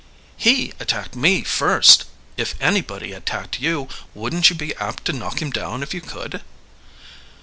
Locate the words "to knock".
5.05-5.43